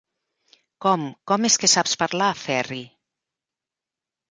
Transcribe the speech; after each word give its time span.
Com, 0.85 1.03
com 1.33 1.45
és 1.51 1.59
que 1.65 1.69
saps 1.75 1.95
parlar, 2.05 2.31
Ferri? 2.47 2.83